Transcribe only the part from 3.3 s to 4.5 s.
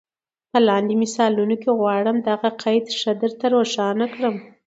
ته روښان کړم.